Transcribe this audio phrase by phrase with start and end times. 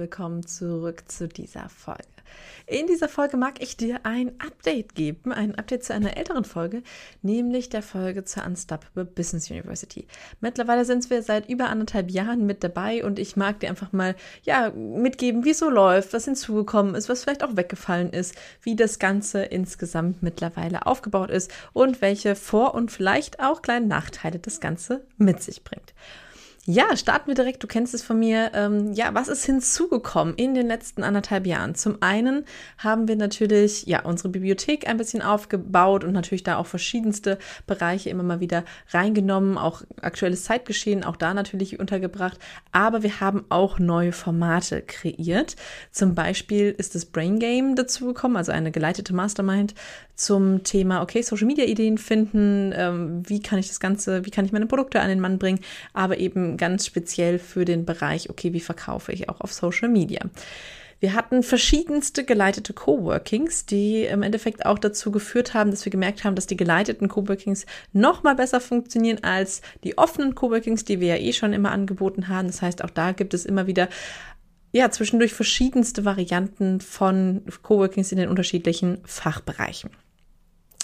[0.00, 2.04] willkommen zurück zu dieser Folge.
[2.66, 6.82] In dieser Folge mag ich dir ein Update geben, ein Update zu einer älteren Folge,
[7.20, 10.06] nämlich der Folge zur Unstoppable Business University.
[10.40, 14.16] Mittlerweile sind wir seit über anderthalb Jahren mit dabei und ich mag dir einfach mal
[14.42, 18.76] ja mitgeben, wie es so läuft, was hinzugekommen ist, was vielleicht auch weggefallen ist, wie
[18.76, 24.60] das Ganze insgesamt mittlerweile aufgebaut ist und welche Vor- und vielleicht auch kleine Nachteile das
[24.60, 25.92] Ganze mit sich bringt.
[26.72, 27.64] Ja, starten wir direkt.
[27.64, 28.52] Du kennst es von mir.
[28.54, 31.74] Ähm, ja, was ist hinzugekommen in den letzten anderthalb Jahren?
[31.74, 32.44] Zum einen
[32.78, 38.08] haben wir natürlich ja unsere Bibliothek ein bisschen aufgebaut und natürlich da auch verschiedenste Bereiche
[38.10, 42.38] immer mal wieder reingenommen, auch aktuelles Zeitgeschehen auch da natürlich untergebracht.
[42.70, 45.56] Aber wir haben auch neue Formate kreiert.
[45.90, 49.74] Zum Beispiel ist das Brain Game dazugekommen, also eine geleitete Mastermind
[50.20, 54.44] zum Thema, okay, Social Media Ideen finden, ähm, wie kann ich das Ganze, wie kann
[54.44, 55.60] ich meine Produkte an den Mann bringen,
[55.94, 60.20] aber eben ganz speziell für den Bereich, okay, wie verkaufe ich auch auf Social Media.
[61.00, 66.24] Wir hatten verschiedenste geleitete Coworkings, die im Endeffekt auch dazu geführt haben, dass wir gemerkt
[66.24, 71.16] haben, dass die geleiteten Coworkings noch mal besser funktionieren als die offenen Coworkings, die wir
[71.16, 72.48] ja eh schon immer angeboten haben.
[72.48, 73.88] Das heißt, auch da gibt es immer wieder
[74.72, 79.90] ja, zwischendurch verschiedenste Varianten von Coworkings in den unterschiedlichen Fachbereichen.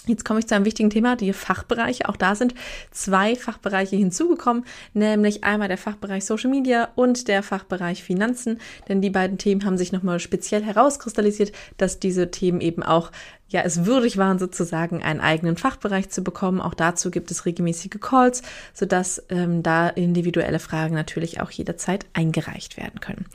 [0.07, 2.09] Jetzt komme ich zu einem wichtigen Thema, die Fachbereiche.
[2.09, 2.55] Auch da sind
[2.93, 9.11] zwei Fachbereiche hinzugekommen, nämlich einmal der Fachbereich Social Media und der Fachbereich Finanzen, denn die
[9.11, 13.11] beiden Themen haben sich nochmal speziell herauskristallisiert, dass diese Themen eben auch
[13.49, 16.61] ja, es würdig waren, sozusagen einen eigenen Fachbereich zu bekommen.
[16.61, 18.43] Auch dazu gibt es regelmäßige Calls,
[18.75, 23.27] sodass ähm, da individuelle Fragen natürlich auch jederzeit eingereicht werden können.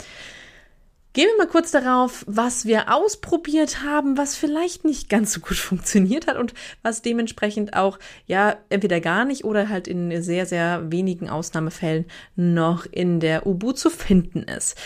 [1.13, 5.57] Gehen wir mal kurz darauf, was wir ausprobiert haben, was vielleicht nicht ganz so gut
[5.57, 10.89] funktioniert hat und was dementsprechend auch, ja, entweder gar nicht oder halt in sehr, sehr
[10.89, 12.05] wenigen Ausnahmefällen
[12.38, 14.77] noch in der Ubu zu finden ist.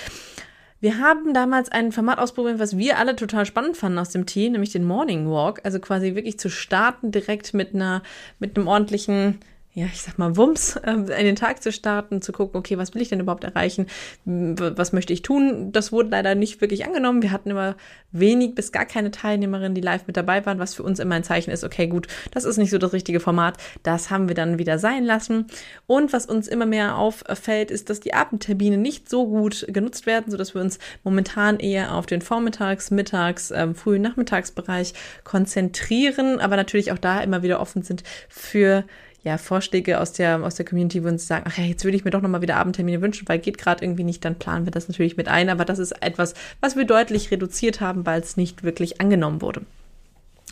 [0.82, 4.52] Wir haben damals ein Format ausprobiert, was wir alle total spannend fanden aus dem Team,
[4.52, 5.62] nämlich den Morning Walk.
[5.64, 8.04] Also quasi wirklich zu starten direkt mit einer,
[8.40, 9.40] mit einem ordentlichen,
[9.78, 12.96] ja, ich sag mal, Wumms, äh, in den Tag zu starten, zu gucken, okay, was
[12.96, 13.88] will ich denn überhaupt erreichen?
[14.24, 15.74] Was möchte ich tun?
[15.74, 17.22] Das wurde leider nicht wirklich angenommen.
[17.22, 17.76] Wir hatten immer
[18.14, 21.26] wenig bis gar keine Teilnehmerinnen, die live mit dabei waren, was für uns immer ein
[21.26, 23.58] Zeichen ist, okay, gut, das ist nicht so das richtige Format.
[23.84, 25.48] Das haben wir dann wieder sein lassen.
[25.88, 30.32] Und was uns immer mehr auffällt, ist, dass die Abendtermine nicht so gut genutzt werden,
[30.32, 34.94] sodass wir uns momentan eher auf den Vormittags-, Mittags-, ähm, frühen Nachmittagsbereich
[35.26, 38.86] konzentrieren, aber natürlich auch da immer wieder offen sind für
[39.26, 42.06] ja, Vorschläge aus der, aus der Community, wo uns sagen, ach ja, jetzt würde ich
[42.06, 44.88] mir doch nochmal wieder Abendtermine wünschen, weil geht gerade irgendwie nicht, dann planen wir das
[44.88, 45.50] natürlich mit ein.
[45.50, 49.62] Aber das ist etwas, was wir deutlich reduziert haben, weil es nicht wirklich angenommen wurde.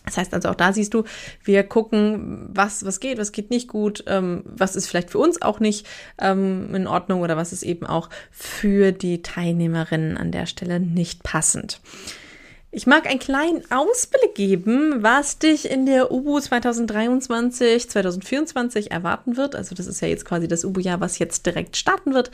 [0.05, 1.03] Das heißt also auch da siehst du,
[1.43, 5.41] wir gucken, was, was geht, was geht nicht gut, ähm, was ist vielleicht für uns
[5.43, 5.87] auch nicht
[6.19, 11.21] ähm, in Ordnung oder was ist eben auch für die Teilnehmerinnen an der Stelle nicht
[11.21, 11.79] passend.
[12.75, 19.55] Ich mag einen kleinen Ausblick geben, was dich in der UBU 2023, 2024 erwarten wird.
[19.55, 22.31] Also das ist ja jetzt quasi das UBU-Jahr, was jetzt direkt starten wird.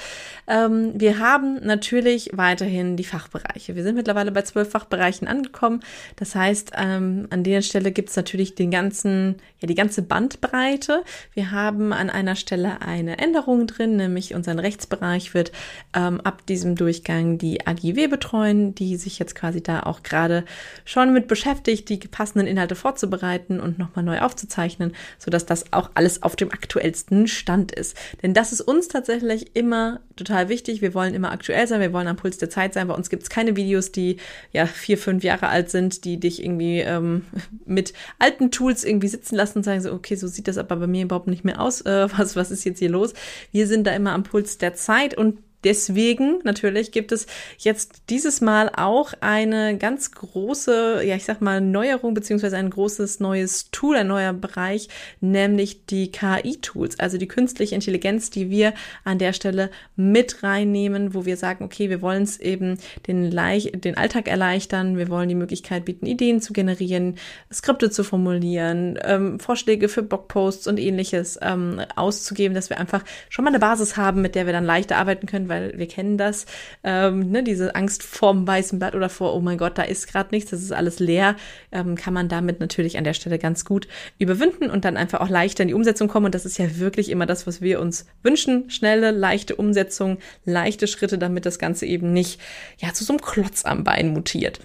[0.48, 3.76] Ähm, wir haben natürlich weiterhin die Fachbereiche.
[3.76, 5.82] Wir sind mittlerweile bei zwölf Fachbereichen angekommen.
[6.16, 11.04] Das heißt, ähm, an der Stelle gibt es natürlich den ganzen, ja, die ganze Bandbreite.
[11.34, 15.52] Wir haben an einer Stelle eine Änderung drin, nämlich unseren Rechtsbereich wird
[15.94, 20.46] ähm, ab diesem Durchgang die AGW betreuen, die sich jetzt quasi da auch gerade gerade
[20.86, 26.24] schon mit beschäftigt, die passenden Inhalte vorzubereiten und nochmal neu aufzuzeichnen, sodass das auch alles
[26.24, 27.98] auf dem aktuellsten Stand ist.
[28.22, 30.82] Denn das ist uns tatsächlich immer total wichtig.
[30.82, 32.88] Wir wollen immer aktuell sein, wir wollen am Puls der Zeit sein.
[32.88, 34.18] Bei uns gibt es keine Videos, die
[34.52, 37.26] ja vier, fünf Jahre alt sind, die dich irgendwie ähm,
[37.66, 40.88] mit alten Tools irgendwie sitzen lassen und sagen so, okay, so sieht das aber bei
[40.88, 41.82] mir überhaupt nicht mehr aus.
[41.82, 43.14] Äh, was, was ist jetzt hier los?
[43.52, 47.28] Wir sind da immer am Puls der Zeit und Deswegen natürlich gibt es
[47.58, 53.20] jetzt dieses Mal auch eine ganz große, ja ich sag mal Neuerung beziehungsweise ein großes
[53.20, 54.88] neues Tool, ein neuer Bereich,
[55.20, 58.74] nämlich die KI-Tools, also die künstliche Intelligenz, die wir
[59.04, 62.78] an der Stelle mit reinnehmen, wo wir sagen, okay, wir wollen es eben
[63.08, 67.18] den, Leich den Alltag erleichtern, wir wollen die Möglichkeit bieten, Ideen zu generieren,
[67.52, 73.44] Skripte zu formulieren, ähm, Vorschläge für Blogposts und ähnliches ähm, auszugeben, dass wir einfach schon
[73.44, 76.46] mal eine Basis haben, mit der wir dann leichter arbeiten können weil wir kennen das,
[76.84, 80.30] ähm, ne, diese Angst vorm weißen Blatt oder vor, oh mein Gott, da ist gerade
[80.32, 81.36] nichts, das ist alles leer,
[81.72, 83.88] ähm, kann man damit natürlich an der Stelle ganz gut
[84.18, 86.28] überwinden und dann einfach auch leichter in die Umsetzung kommen.
[86.28, 88.70] Und das ist ja wirklich immer das, was wir uns wünschen.
[88.70, 92.40] Schnelle, leichte Umsetzung, leichte Schritte, damit das Ganze eben nicht
[92.78, 94.60] ja zu so einem Klotz am Bein mutiert.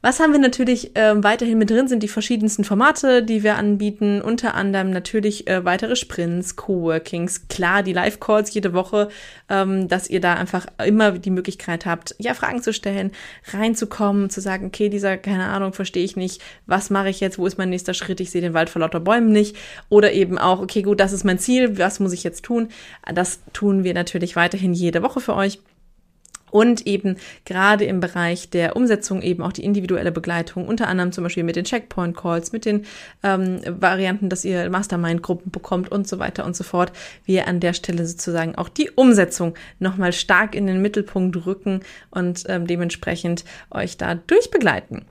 [0.00, 4.22] Was haben wir natürlich äh, weiterhin mit drin, sind die verschiedensten Formate, die wir anbieten.
[4.22, 9.08] Unter anderem natürlich äh, weitere Sprints, Coworkings, klar, die Live-Calls jede Woche,
[9.48, 13.10] ähm, dass ihr da einfach immer die Möglichkeit habt, ja, Fragen zu stellen,
[13.52, 17.46] reinzukommen, zu sagen, okay, dieser, keine Ahnung, verstehe ich nicht, was mache ich jetzt, wo
[17.46, 19.56] ist mein nächster Schritt, ich sehe den Wald vor lauter Bäumen nicht.
[19.88, 22.68] Oder eben auch, okay, gut, das ist mein Ziel, was muss ich jetzt tun?
[23.12, 25.58] Das tun wir natürlich weiterhin jede Woche für euch
[26.50, 31.24] und eben gerade im Bereich der Umsetzung eben auch die individuelle Begleitung, unter anderem zum
[31.24, 32.84] Beispiel mit den Checkpoint-Calls, mit den
[33.22, 36.92] ähm, Varianten, dass ihr Mastermind-Gruppen bekommt und so weiter und so fort.
[37.24, 41.80] Wir an der Stelle sozusagen auch die Umsetzung nochmal stark in den Mittelpunkt rücken
[42.10, 45.04] und ähm, dementsprechend euch da durchbegleiten.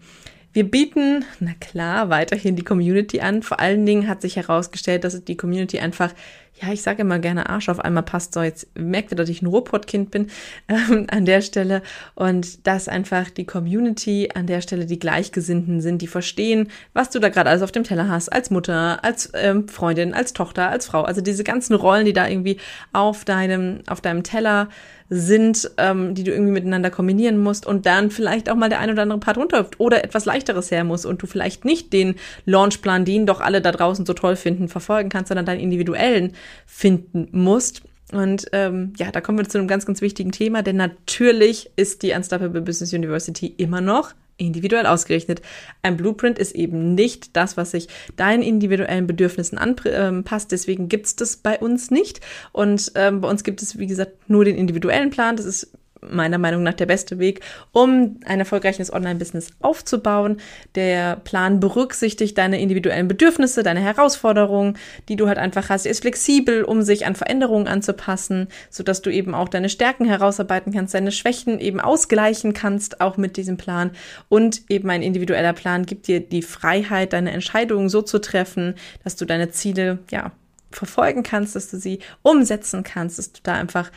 [0.58, 3.44] Wir bieten, na klar, weiterhin die Community an.
[3.44, 6.16] Vor allen Dingen hat sich herausgestellt, dass die Community einfach
[6.62, 8.34] ja, ich sage immer gerne Arsch auf einmal passt.
[8.34, 10.28] So, jetzt merkt ihr, dass ich ein Ruhrpott-Kind bin
[10.68, 11.82] ähm, an der Stelle
[12.16, 17.20] und dass einfach die Community an der Stelle die Gleichgesinnten sind, die verstehen, was du
[17.20, 20.88] da gerade alles auf dem Teller hast, als Mutter, als ähm, Freundin, als Tochter, als
[20.88, 21.04] Frau.
[21.04, 22.58] Also diese ganzen Rollen, die da irgendwie
[22.94, 24.70] auf deinem, auf deinem Teller
[25.10, 28.90] sind, ähm, die du irgendwie miteinander kombinieren musst und dann vielleicht auch mal der ein
[28.90, 32.16] oder andere Part runterhüpft oder etwas leichteres her muss und du vielleicht nicht den
[32.46, 36.34] Launchplan, den doch alle da draußen so toll finden, verfolgen kannst, sondern deinen individuellen
[36.66, 37.84] finden musst.
[38.12, 42.04] Und ähm, ja, da kommen wir zu einem ganz, ganz wichtigen Thema, denn natürlich ist
[42.04, 45.42] die Unstoppable Business University immer noch individuell ausgerichtet.
[45.82, 50.52] Ein Blueprint ist eben nicht das, was sich deinen individuellen Bedürfnissen anpasst.
[50.52, 52.22] Deswegen gibt es das bei uns nicht.
[52.52, 55.36] Und ähm, bei uns gibt es, wie gesagt, nur den individuellen Plan.
[55.36, 57.42] Das ist meiner Meinung nach der beste Weg,
[57.72, 60.38] um ein erfolgreiches Online-Business aufzubauen.
[60.76, 64.78] Der Plan berücksichtigt deine individuellen Bedürfnisse, deine Herausforderungen,
[65.10, 65.86] die du halt einfach hast.
[65.86, 70.74] Er ist flexibel, um sich an Veränderungen anzupassen, sodass du eben auch deine Stärken herausarbeiten
[70.74, 73.92] kannst, deine Schwächen eben ausgleichen kannst, auch mit diesem Plan.
[74.30, 79.16] Und eben ein individueller Plan gibt dir die Freiheit, deine Entscheidungen so zu treffen, dass
[79.16, 80.32] du deine Ziele, ja,
[80.72, 83.92] verfolgen kannst, dass du sie umsetzen kannst, dass du da einfach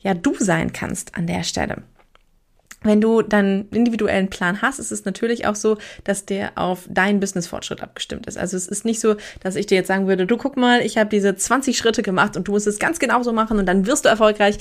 [0.00, 1.82] ja du sein kannst an der Stelle.
[2.82, 7.18] Wenn du dann individuellen Plan hast, ist es natürlich auch so, dass der auf deinen
[7.18, 8.38] Business-Fortschritt abgestimmt ist.
[8.38, 10.96] Also es ist nicht so, dass ich dir jetzt sagen würde, du guck mal, ich
[10.96, 14.04] habe diese 20 Schritte gemacht und du musst es ganz genauso machen und dann wirst
[14.04, 14.58] du erfolgreich.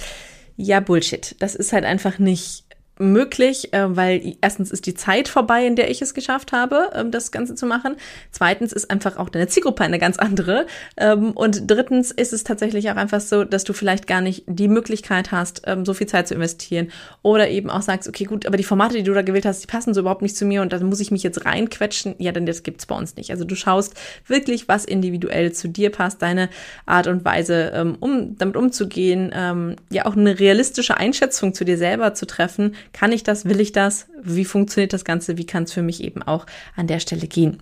[0.55, 1.35] Ja, Bullshit.
[1.39, 2.66] Das ist halt einfach nicht
[2.99, 7.11] möglich, äh, weil erstens ist die Zeit vorbei, in der ich es geschafft habe, ähm,
[7.11, 7.95] das Ganze zu machen.
[8.31, 10.65] Zweitens ist einfach auch deine Zielgruppe eine ganz andere.
[10.97, 14.67] Ähm, und drittens ist es tatsächlich auch einfach so, dass du vielleicht gar nicht die
[14.67, 16.91] Möglichkeit hast, ähm, so viel Zeit zu investieren.
[17.21, 19.67] Oder eben auch sagst, okay, gut, aber die Formate, die du da gewählt hast, die
[19.67, 22.15] passen so überhaupt nicht zu mir und dann muss ich mich jetzt reinquetschen.
[22.17, 23.31] Ja, denn das gibt's bei uns nicht.
[23.31, 23.93] Also du schaust
[24.25, 26.49] wirklich, was individuell zu dir passt, deine
[26.85, 29.31] Art und Weise, um damit umzugehen,
[29.89, 33.45] ja auch eine realistische Einschätzung zu dir selber zu treffen, kann ich das?
[33.45, 34.07] Will ich das?
[34.21, 35.37] Wie funktioniert das Ganze?
[35.37, 36.45] Wie kann es für mich eben auch
[36.75, 37.61] an der Stelle gehen?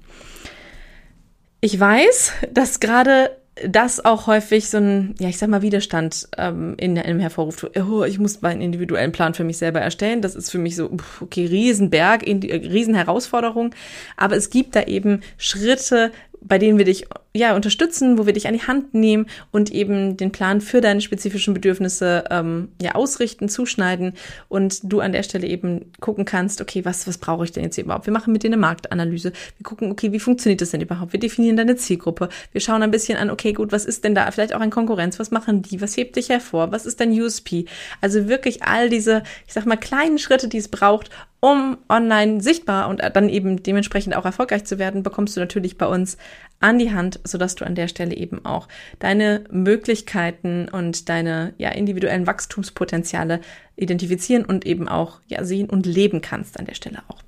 [1.62, 3.32] Ich weiß, dass gerade
[3.64, 7.66] das auch häufig so ein, ja, ich sag mal, Widerstand ähm, in einem hervorruft.
[7.78, 10.22] Oh, ich muss meinen individuellen Plan für mich selber erstellen.
[10.22, 10.92] Das ist für mich so,
[11.22, 13.74] okay, Riesenberg, Riesenherausforderung.
[14.18, 16.12] Aber es gibt da eben Schritte,
[16.42, 17.06] bei denen wir dich
[17.36, 21.02] ja unterstützen, wo wir dich an die Hand nehmen und eben den Plan für deine
[21.02, 24.14] spezifischen Bedürfnisse ähm, ja ausrichten, zuschneiden
[24.48, 27.78] und du an der Stelle eben gucken kannst, okay, was was brauche ich denn jetzt
[27.78, 28.06] überhaupt?
[28.06, 29.34] Wir machen mit dir eine Marktanalyse.
[29.58, 31.14] Wir gucken, okay, wie funktioniert das denn überhaupt?
[31.14, 32.30] Wir definieren deine Zielgruppe.
[32.52, 35.20] Wir schauen ein bisschen an, okay, gut, was ist denn da vielleicht auch ein Konkurrenz?
[35.20, 35.82] Was machen die?
[35.82, 36.72] Was hebt dich hervor?
[36.72, 37.66] Was ist dein USP?
[38.02, 41.10] Also wirklich all diese, ich sag mal, kleinen Schritte, die es braucht,
[41.46, 45.86] um online sichtbar und dann eben dementsprechend auch erfolgreich zu werden, bekommst du natürlich bei
[45.86, 46.18] uns
[46.60, 48.68] an die Hand, sodass du an der Stelle eben auch
[49.00, 53.42] deine Möglichkeiten und deine ja, individuellen Wachstumspotenziale
[53.76, 57.22] identifizieren und eben auch ja, sehen und leben kannst an der Stelle auch.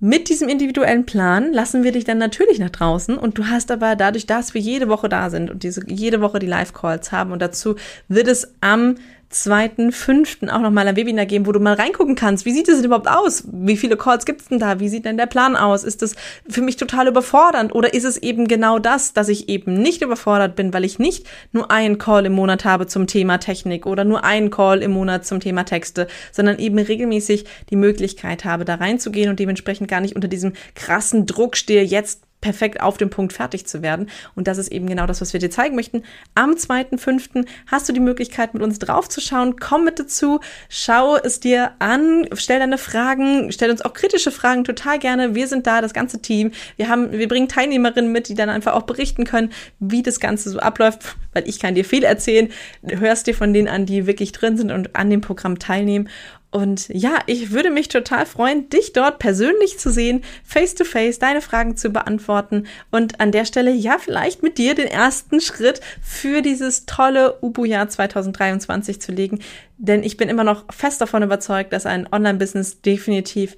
[0.00, 3.96] Mit diesem individuellen Plan lassen wir dich dann natürlich nach draußen und du hast aber
[3.96, 7.42] dadurch, dass wir jede Woche da sind und diese jede Woche die Live-Calls haben und
[7.42, 7.74] dazu
[8.06, 8.94] wird es am
[9.30, 12.44] zweiten, fünften auch nochmal ein Webinar geben, wo du mal reingucken kannst.
[12.44, 13.44] Wie sieht es denn überhaupt aus?
[13.52, 14.80] Wie viele Calls gibt's denn da?
[14.80, 15.84] Wie sieht denn der Plan aus?
[15.84, 16.14] Ist das
[16.48, 17.74] für mich total überfordernd?
[17.74, 21.26] Oder ist es eben genau das, dass ich eben nicht überfordert bin, weil ich nicht
[21.52, 25.26] nur einen Call im Monat habe zum Thema Technik oder nur einen Call im Monat
[25.26, 30.16] zum Thema Texte, sondern eben regelmäßig die Möglichkeit habe, da reinzugehen und dementsprechend gar nicht
[30.16, 34.08] unter diesem krassen Druck stehe, jetzt perfekt auf dem Punkt fertig zu werden.
[34.34, 36.04] Und das ist eben genau das, was wir dir zeigen möchten.
[36.34, 37.46] Am 2.5.
[37.66, 39.56] hast du die Möglichkeit, mit uns draufzuschauen.
[39.58, 44.64] Komm mit dazu, schau es dir an, stell deine Fragen, stell uns auch kritische Fragen
[44.64, 45.34] total gerne.
[45.34, 46.52] Wir sind da, das ganze Team.
[46.76, 50.50] Wir haben, wir bringen Teilnehmerinnen mit, die dann einfach auch berichten können, wie das Ganze
[50.50, 52.50] so abläuft, weil ich kann dir viel erzählen.
[52.82, 56.08] Hörst dir von denen an, die wirklich drin sind und an dem Programm teilnehmen.
[56.50, 61.18] Und ja, ich würde mich total freuen, dich dort persönlich zu sehen, face to face,
[61.18, 65.80] deine Fragen zu beantworten und an der Stelle ja vielleicht mit dir den ersten Schritt
[66.00, 69.40] für dieses tolle Ubu-Jahr 2023 zu legen.
[69.76, 73.54] Denn ich bin immer noch fest davon überzeugt, dass ein Online-Business definitiv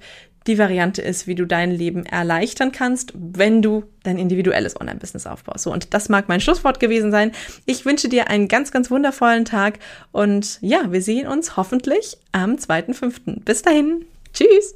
[0.47, 5.63] die Variante ist, wie du dein Leben erleichtern kannst, wenn du dein individuelles Online-Business aufbaust.
[5.63, 7.31] So, und das mag mein Schlusswort gewesen sein.
[7.65, 9.79] Ich wünsche dir einen ganz, ganz wundervollen Tag
[10.11, 13.43] und ja, wir sehen uns hoffentlich am 2.5.
[13.43, 14.05] Bis dahin.
[14.33, 14.73] Tschüss.